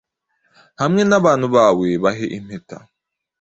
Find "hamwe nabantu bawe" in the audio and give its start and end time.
0.81-1.87